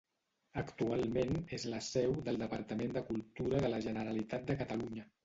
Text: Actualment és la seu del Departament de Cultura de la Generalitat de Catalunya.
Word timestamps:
Actualment 0.59 1.35
és 1.57 1.67
la 1.73 1.81
seu 1.87 2.15
del 2.29 2.39
Departament 2.45 2.97
de 2.97 3.05
Cultura 3.11 3.61
de 3.67 3.71
la 3.75 3.83
Generalitat 3.89 4.49
de 4.49 4.57
Catalunya. 4.65 5.07